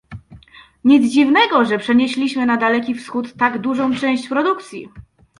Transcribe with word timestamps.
Nic 0.83 1.09
dziwnego, 1.11 1.65
że 1.65 1.77
przenieśliśmy 1.79 2.45
na 2.45 2.57
Daleki 2.57 2.95
Wschód 2.95 3.33
tak 3.37 3.59
dużą 3.61 3.95
część 3.95 4.27
produkcji! 4.27 4.89